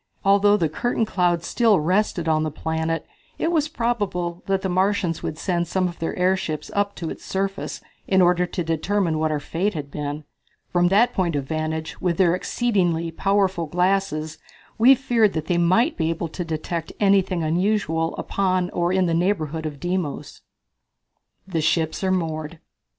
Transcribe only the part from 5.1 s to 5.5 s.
would